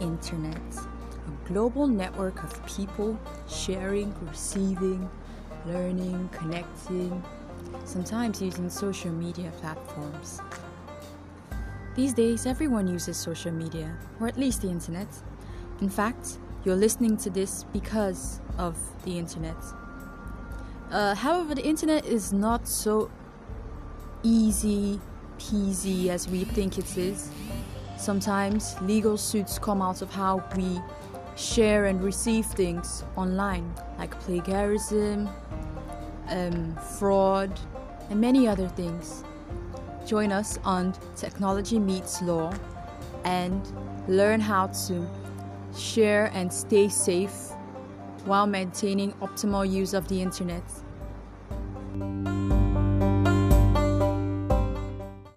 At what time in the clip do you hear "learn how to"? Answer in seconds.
44.08-45.08